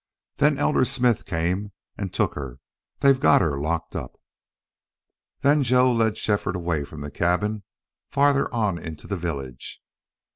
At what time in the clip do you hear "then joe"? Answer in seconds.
5.41-5.93